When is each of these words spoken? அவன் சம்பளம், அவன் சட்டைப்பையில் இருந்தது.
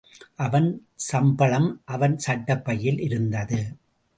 அவன் 0.35 0.69
சம்பளம், 0.95 1.81
அவன் 1.85 2.17
சட்டைப்பையில் 2.27 2.99
இருந்தது. 3.01 3.61